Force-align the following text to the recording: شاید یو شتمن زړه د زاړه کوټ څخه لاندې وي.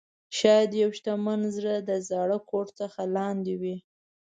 شاید 0.37 0.71
یو 0.81 0.89
شتمن 0.97 1.41
زړه 1.55 1.75
د 1.79 1.91
زاړه 2.09 2.37
کوټ 2.49 2.67
څخه 2.79 3.01
لاندې 3.15 3.53
وي. 3.61 3.75